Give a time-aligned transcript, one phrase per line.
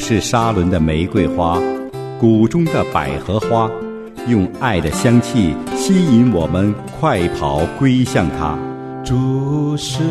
[0.00, 1.60] 是沙伦的玫瑰花，
[2.18, 3.70] 谷中的百合花，
[4.26, 8.58] 用爱的香气吸引我们快跑归向他。
[9.04, 10.02] 主是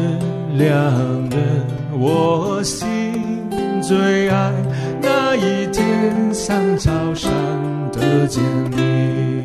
[0.56, 0.70] 良
[1.32, 2.88] 人，我心
[3.82, 4.54] 最爱
[5.02, 7.32] 那一天像早上
[7.92, 9.44] 的见你。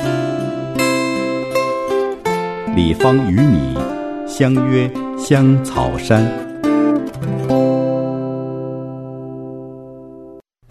[2.77, 3.75] 李芳与你
[4.27, 6.54] 相约香草山。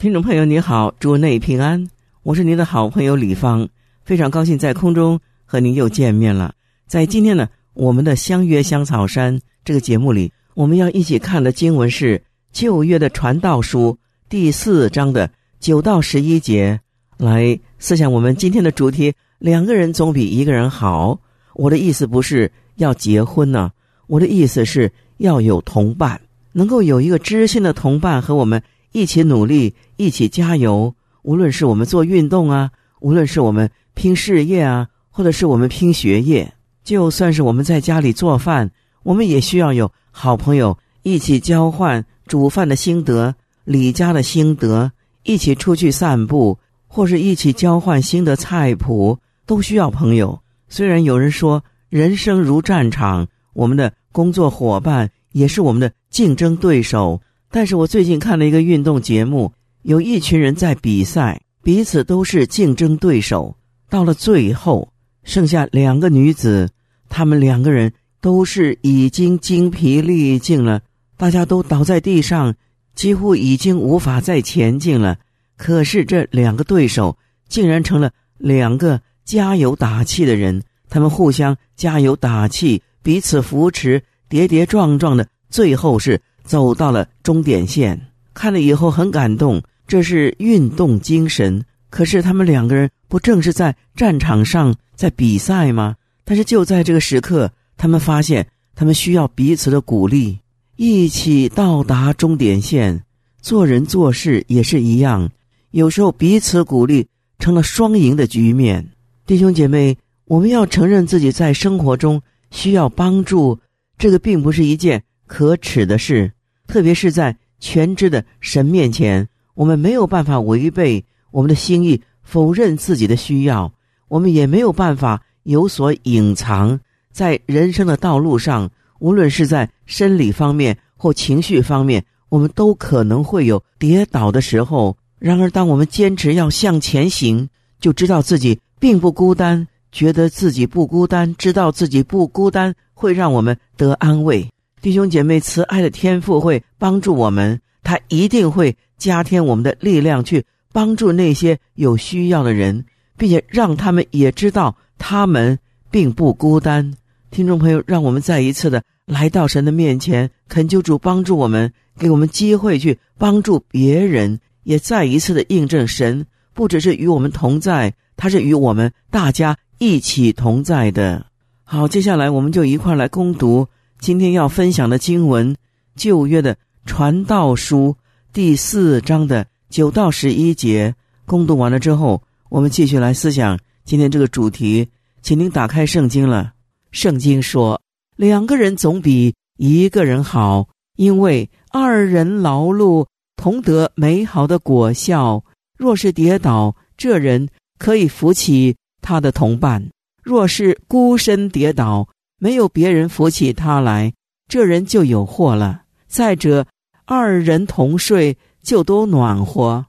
[0.03, 1.87] 听众朋友，你好，祝内平安，
[2.23, 3.69] 我是您的好朋友李芳，
[4.03, 6.53] 非常高兴在空中和您又见面了。
[6.85, 12.21] 在今天呢，我们的相约香草山这个节目里，我们要一起看的经文是
[12.51, 15.31] 旧约的传道书第四章的
[15.61, 16.81] 九到十一节，
[17.15, 21.17] 来思想我们今天的主题：两个人总比一个人好。
[21.53, 23.71] 我的意思不是要结婚呢，
[24.07, 26.19] 我的意思是要有同伴，
[26.51, 28.61] 能够有一个知心的同伴和我们
[28.93, 30.95] 一起努力，一起加油。
[31.23, 38.71] 无论是我们做运动啊，无论是我们拼事业啊，或者是我们拼学业，就算是我们在家里做饭，
[39.03, 44.91] 我们也需要有好朋友一起交换煮饭的心得、李家的心得，
[45.23, 46.57] 一起出去散步，
[46.87, 50.39] 或是一起交换新的菜谱，都需要朋友。
[50.67, 57.21] 虽然有人说人生如战场，我们的工作伙伴也是我们的竞争对手，
[57.53, 63.55] 但是我最近看了一个运动节目，有一群人在比赛，彼此都是竞争对手。
[63.91, 64.91] 到了最后，
[65.23, 66.67] 剩下两个女子，
[67.09, 70.81] 她们两个人都是已经精疲力尽了，
[71.15, 72.55] 大家都倒在地上，
[72.95, 75.19] 几乎已经无法再前进了。
[75.55, 77.15] 可是这两个对手
[77.47, 78.99] 竟然成了两个。
[79.25, 87.99] 加油打气的人，他们互相加油打气，彼此扶持，跌跌撞撞的，最后是走到了终点线。
[88.33, 91.63] 看了以后很感动，这是运动精神。
[91.89, 95.95] 可是他们两个人不正是在战场上在比赛吗？
[96.23, 100.39] 但是就在这个时刻，他们发现他们需要彼此的鼓励，
[100.75, 103.03] 一起到达终点线。
[103.41, 105.29] 做人做事也是一样，
[105.71, 107.05] 有时候彼此鼓励
[107.37, 108.89] 成了双赢的局面。
[109.27, 113.59] 弟兄姐妹，我们要承认自己在生活中需要帮助，
[113.97, 116.31] 这个并不是一件可耻的事。
[116.67, 123.71] 特别是在全知的神面前，我们没有办法违背我们的心意，否认自己的需要。
[124.07, 126.79] 我们也没有办法有所隐藏。
[127.11, 128.69] 在人生的道路上，
[128.99, 134.97] 无论是在生理方面或情绪方面，我们都可能会有跌倒的时候。
[135.19, 138.59] 然而，当我们坚持要向前行，就知道自己。
[138.79, 144.52] 并不孤单，觉得自己不孤单，知道自己不孤单，会让我们得安慰。
[144.83, 152.83] 弟兄姐妹，慈爱的天赋会帮助我们，他一定会加添我们的力量，去帮助那些有需要的人，
[153.17, 155.57] 并且让他们也知道他们
[155.89, 156.93] 并不孤单。
[157.31, 167.93] 听众朋友，让我们再一次的来到神的面前，恳求主帮助我们，给我们机会去帮助别人，也再一次的印证神不只是与我们同在。
[168.17, 171.25] 他是与我们大家一起同在的。
[171.63, 173.65] 好，接下来我们就一块来攻读
[174.03, 175.55] 今天要分享的经文
[175.95, 177.95] 《旧约的传道书》
[178.33, 180.93] 第四章的九到十一节。
[181.25, 184.89] 攻读完了之后，我们继续来思想今天这个主题。
[185.21, 186.51] 请您打开圣经了。
[186.91, 187.81] 圣经说
[188.17, 193.05] ：“两个人总比一个人好，因为二人劳碌
[193.37, 195.41] 同得美好的果效。
[195.77, 197.47] 若是跌倒，这人。”
[197.79, 199.89] 可以扶起他的同伴。
[200.21, 202.09] 若是孤身跌倒，
[202.43, 204.11] 没有别人扶起他来，
[204.49, 205.83] 这人就有祸了。
[206.07, 206.67] 再者，
[207.05, 209.85] 二人同睡就都暖和，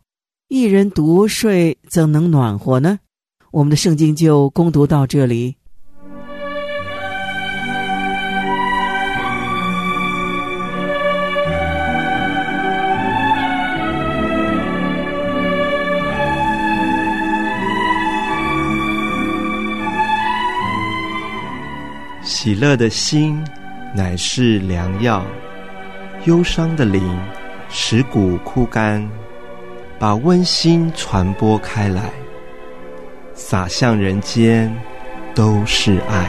[0.46, 3.00] 一人独睡怎能暖和呢？
[3.50, 5.56] 我们的圣经就攻读到这里。
[22.44, 23.42] 喜乐的心
[23.94, 25.24] 乃是良药，
[26.26, 27.18] 忧伤的灵
[27.70, 29.02] 使骨枯干。
[29.98, 32.02] 把温馨传播开来，
[33.32, 34.70] 洒向人间，
[35.34, 36.28] 都是爱。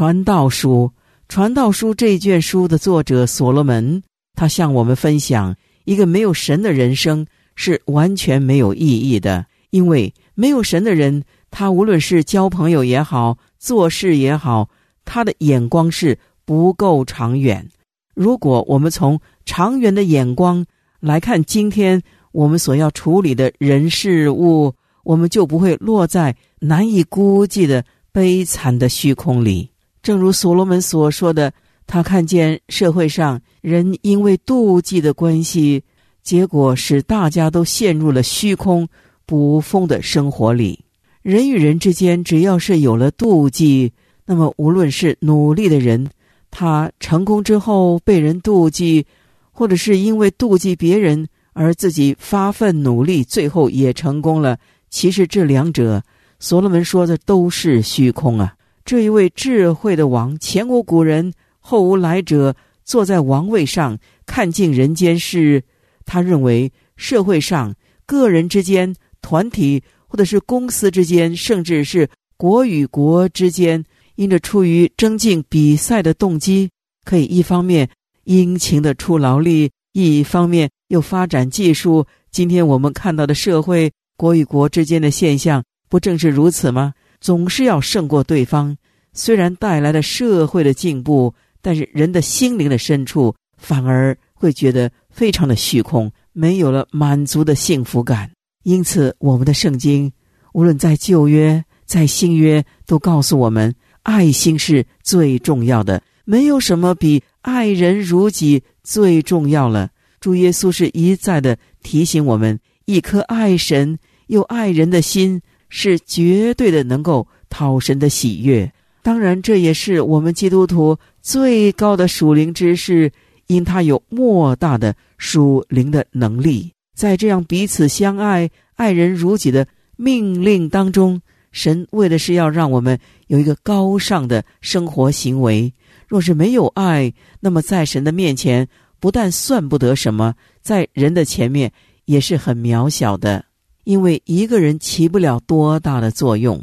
[0.00, 0.90] 传道书，
[1.28, 4.02] 传道书这卷书的作者所罗门，
[4.34, 5.54] 他向我们分享
[5.84, 14.70] 一个没有神的人生是完全没有意义的，因为没有神的人，他无论是交朋友也好，做事也好，
[15.04, 17.68] 他的眼光是不够长远。
[18.14, 20.64] 如果我们从长远的眼光
[21.00, 22.00] 来看今天
[22.32, 24.72] 我们所要处理的人事物，
[25.04, 29.68] 我们就不会落在难以估计的悲惨的虚空里。
[30.02, 31.52] 正如所罗门所说的，
[31.86, 35.82] 他看见社会上人因为妒忌的关系，
[36.22, 38.88] 结果使大家都陷入了虚空
[39.26, 40.84] 捕风的生活里。
[41.22, 43.92] 人与人之间，只要是有了妒忌，
[44.24, 46.08] 那么无论是努力的人，
[46.50, 49.06] 他成功之后被人妒忌，
[49.50, 54.58] 或者是因为妒忌别人而自己发奋努力，最后也成功了。
[54.88, 56.02] 其实这两者，
[56.38, 58.54] 所罗门说的都是虚空啊。
[58.90, 63.96] 这一位智慧的王，前无古人，后无来者，坐在王位上，
[64.26, 65.62] 看尽人间事。
[66.04, 67.72] 他认为社会上
[68.04, 68.92] 个人之间、
[69.22, 73.84] 团体或者是公司之间，甚至是国与国之间，
[74.16, 76.68] 因着出于增进比赛的动机，
[77.04, 77.88] 可以一方面
[78.24, 82.04] 殷勤的出劳力，一方面又发展技术。
[82.32, 86.92] 今天我们看到的社会，国与国之间的现象，不正是如此吗？
[87.20, 88.76] 总是要胜过对方，
[89.12, 98.30] 虽然带来了社会的进步，但是人的心灵的深处反而会觉得非常的虚空，没有了满足的幸福感。
[98.62, 100.10] 因此，我们的圣经
[100.54, 109.90] 无论在旧约、在新约，都告诉我们，爱心是最重要的，没有什么比爱人如己最重要了。
[110.20, 115.40] 主耶稣是一再的提醒我们，一颗爱神又爱人的心。
[115.70, 118.70] 是绝对的能够讨神的喜悦，
[119.02, 123.10] 当然这也是我们基督徒最高的属灵之识，
[123.46, 126.70] 因他有莫大的属灵的能力。
[126.94, 135.72] 在这样彼此相爱、爱人如己的命令当中，神为的是要让我们有一个高尚的生活行为。
[136.06, 138.68] 若是没有爱，那么在神的面前
[138.98, 141.72] 不但算不得什么，在人的前面
[142.04, 143.44] 也是很渺小的。
[143.84, 146.62] 因为一个人起不了多大的作用，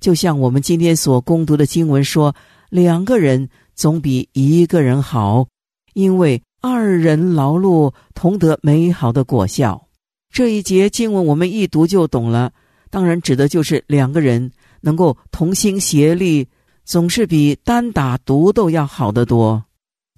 [0.00, 2.34] 就像我们今天所攻读的经文说，
[2.70, 5.46] 两个人总比一个人好，
[5.94, 9.86] 因为二人劳碌同得美好的果效。
[10.30, 12.52] 这一节经文我们一读就懂了，
[12.90, 14.50] 当然指的就是两个人
[14.80, 16.48] 能够同心协力，
[16.84, 19.64] 总是比单打独斗要好得多。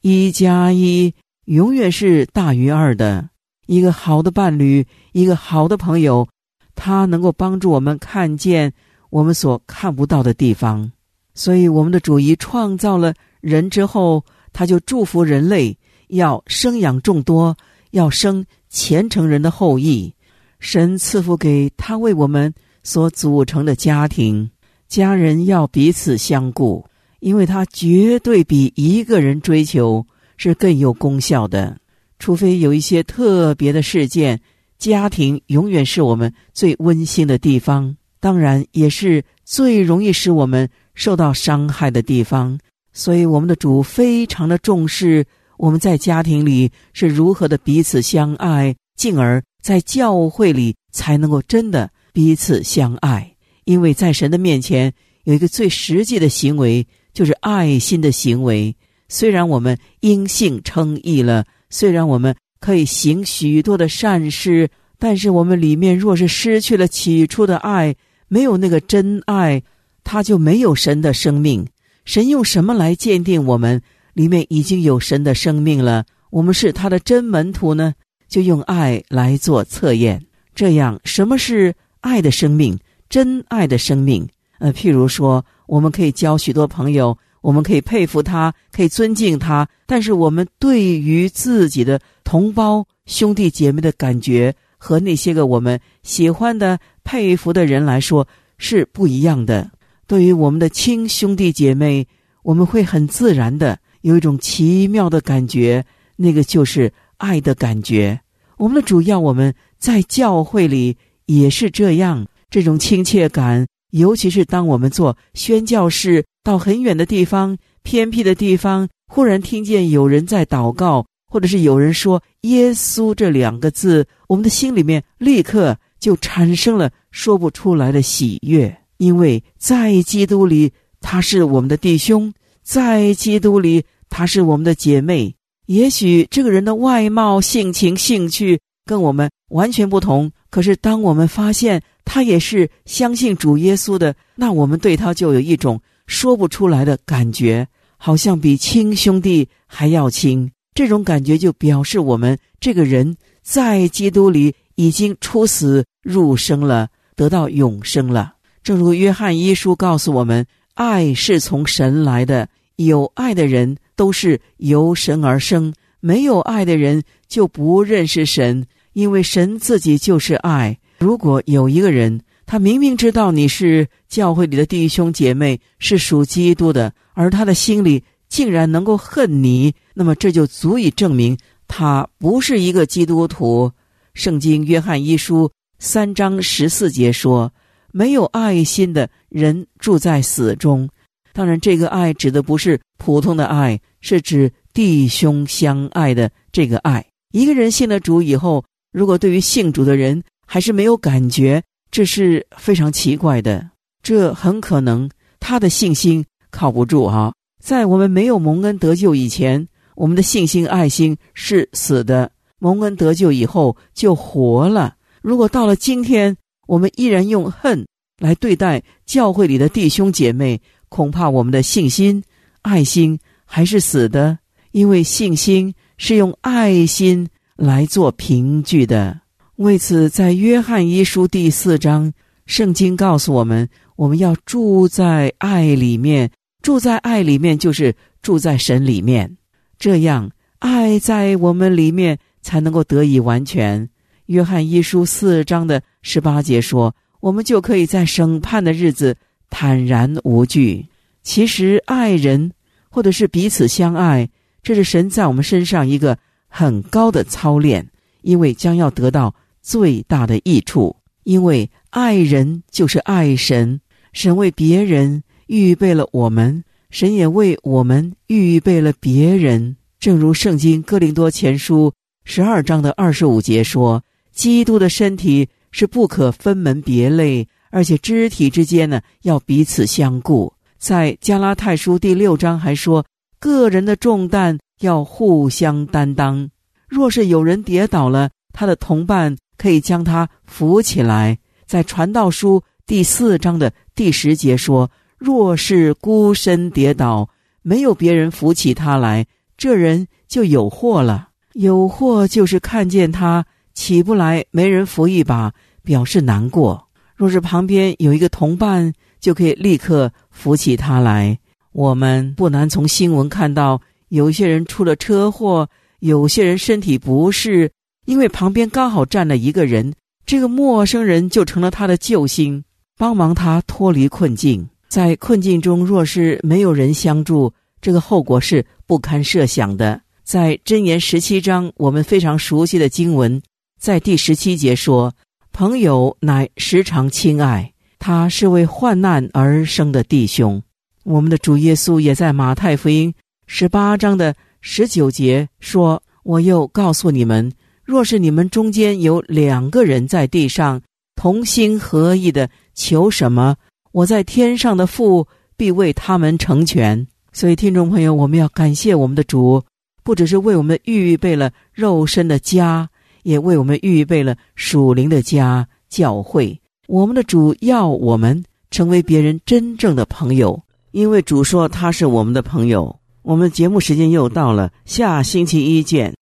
[0.03, 1.15] 一加一
[1.45, 3.29] 永远是大于二的，
[3.71, 6.27] 一个好的伴侣，一个好的朋友。
[6.75, 8.73] 他能够帮助我们看见
[9.11, 10.91] 我们所看不到的地方，
[11.35, 15.79] 所以我们的主一创造了人之后，他就祝福人类
[16.09, 17.57] 要生养众多，
[17.93, 20.13] 要生虔诚人的后裔。
[20.59, 22.53] 神赐福给他为我们
[22.83, 24.51] 所组成的家庭，
[24.89, 26.85] 家人要彼此相顾，
[27.21, 30.05] 因为他绝对比一个人追求
[30.37, 31.79] 是更有功效的，
[32.21, 34.41] 除非有一些特别的事件。
[34.79, 42.59] 家庭永远是我们最温馨的地方，当然也是最容易使我们受到伤害的地方。
[42.93, 45.27] 所以，我们的主非常的重视
[45.59, 53.37] 我们在家庭里是如何的彼此相爱，进而在教会里才能够真的彼此相爱。
[53.65, 54.91] 因为在神的面前
[55.25, 58.75] 有一个最实际的行为，就是爱心的行为。
[59.11, 62.37] 虽然我们因信称义了，虽然我们。
[62.61, 67.97] 可以行许多的善事，但是我们里面若是失去了起初的爱，
[68.29, 69.63] 没有那个真爱，
[70.05, 71.67] 他就没有神的生命。
[72.05, 73.81] 神用什么来鉴定我们
[74.13, 76.05] 里面已经有神的生命了？
[76.29, 77.95] 我们是他的真门徒呢？
[78.29, 80.23] 就用爱来做测验。
[80.55, 82.79] 这样，什么是爱的生命？
[83.09, 84.29] 真爱的生命？
[84.59, 87.17] 呃，譬如说，我们可以交许多朋友。
[87.43, 98.29] 我们可以佩服他，可以尊敬他，但是我们对于自己的同胞兄弟姐妹的感觉，和那些个我们喜欢的、佩服的人来说
[98.59, 99.71] 是不一样的。
[100.07, 102.07] 对于我们的亲兄弟姐妹，
[102.43, 105.85] 我们会很自然的有一种奇妙的感觉，
[106.17, 108.21] 那个就是爱的感觉。
[108.59, 116.23] 我们的主要我们在教会里也是这样，这种亲切感，尤其是当我们做宣教士。
[116.43, 132.33] 到很远的地方、偏僻的地方，忽然听见有人在祷告，或者是有人说“耶稣”这两个字，我们的心里面立刻就产生了说不出来的喜悦，因为在基督里他是我们的弟兄，
[132.63, 135.35] 在基督里他是我们的姐妹。
[135.67, 140.33] 也许这个人的外貌、性情、兴趣跟我们完全不同。
[140.51, 150.51] 可是当我们发现他也是相信主耶稣的，那我们对他就有一种说不出来的感觉，好像比亲兄弟还要亲。
[150.75, 158.35] 这种感觉就表示我们这个人在基督里已经出死入生了，得到永生了。
[158.65, 170.77] 正如约翰一书告诉我们，爱是从神来的，有爱的人都是由神而生，没有爱的人就不认识神，因为神自己就是爱。
[170.99, 179.73] 如果有一个人，他明明知道你是教会里的弟兄姐妹，是属基督的，而他的心里竟然能够恨你。
[179.95, 181.39] 那么这就足以证明
[181.69, 183.71] 他不是一个基督徒。
[184.15, 187.53] 圣经约翰一书三章十四节说
[187.95, 190.91] ：“没有爱心的人住在死中。”
[191.33, 197.07] 当然，这个爱指的不是普通的爱，是指弟兄相爱的这个爱。
[197.31, 203.71] 一个人信了主以后，如果对于信主的人还是没有感觉，这是非常奇怪的。
[204.03, 207.33] 这很可能他的信心靠不住啊！
[207.63, 209.69] 在我们没有蒙恩得救以前。
[209.97, 214.95] 我们的信心、爱心是死的，蒙恩得救以后就活了。
[215.21, 216.35] 如果到了今天，
[216.67, 217.87] 我们依然用恨
[218.19, 222.25] 来对待教会里的弟兄姐妹，恐怕我们的信心、
[222.63, 224.39] 爱心还是死的。
[224.71, 229.20] 因为信心是用爱心来做凭据的。
[229.61, 232.15] 为此，在约翰一书第四章，
[232.47, 236.31] 圣经告诉我们，我们要住在爱里面。
[236.63, 239.37] 住在爱里面，就是住在神里面。
[239.79, 243.87] 这样，爱在我们里面才能够得以完全。
[244.27, 249.15] 约翰一书四章的十八节说：“我们就可以在审判的日子
[249.51, 250.87] 坦然无惧。”
[251.23, 252.53] 其实，爱人
[252.89, 254.31] 或者是彼此相爱，
[254.63, 256.17] 这是神在我们身上一个
[256.49, 257.87] 很高的操练，
[258.23, 260.97] 因为将要得到最大的益处。
[261.25, 263.81] 因为爱人就是爱神，
[264.13, 266.65] 神为别人预备了我们。
[266.91, 271.93] 神也为我们预备了别人，正如圣经哥林多前书
[272.25, 274.03] 十二章的二十五节说
[274.33, 283.05] ：“基督的身体是不可分门别类，而且肢体之间呢要彼此相顾。”在加拉太书第六章还说
[283.39, 286.51] ：“个人的重担要互相担当。
[286.89, 291.39] 若是有人跌倒了，他的同伴可以将他扶起来。”
[291.69, 294.91] 在传道书第四章的第十节说。
[295.21, 297.29] 若是孤身跌倒，
[297.61, 301.29] 没有别人扶起他来，这人就有祸了。
[301.53, 305.53] 有祸就是看见他起不来，没人扶一把，
[305.83, 306.89] 表示难过。
[307.15, 311.39] 若是旁边有一个同伴，就可以立刻扶起他来。
[311.73, 317.71] 我们不难从新闻看到，有些人出了车祸，有些人身体不适，
[318.07, 319.93] 因为旁边刚好站了一个人，
[320.27, 322.65] 这个陌生人就成了他的救星，
[322.97, 324.69] 帮忙他脱离困境。
[324.89, 330.01] 在困境中，若是没有人相助，这个后果是不堪设想的。
[330.25, 333.41] 在箴言十七章，我们非常熟悉的经文，
[333.79, 335.13] 在第十七节说
[335.53, 340.63] ：“朋友乃时常亲爱，他是为患难而生的弟兄。”
[341.03, 343.13] 我们的主耶稣也在马太福音
[343.47, 347.51] 十八章的十九节说：“我又告诉你们，
[347.91, 350.81] 若是你们中间有两个人在地上
[351.17, 353.57] 同心合意的求什么。”
[353.93, 357.05] 我在天上的父必为他们成全。
[357.33, 359.63] 所以，听众朋友，我们要感谢我们的主，
[360.05, 362.89] 不只是为我们预备了肉身的家，
[363.25, 366.61] 也为我们预备了属灵的家——教会。
[366.87, 372.97] 我们的主要我们成为别人真正的朋友，因为主说他是我们的朋友。
[373.23, 376.15] 我们节目时间又到了，下星期一见。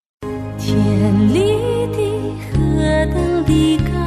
[0.58, 1.47] 天
[3.48, 3.97] 里。